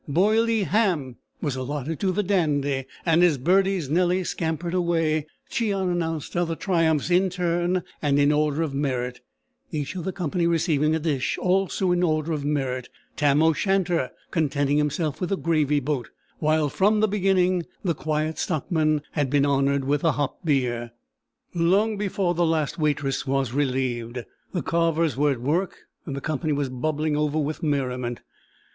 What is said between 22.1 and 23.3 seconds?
the last waitress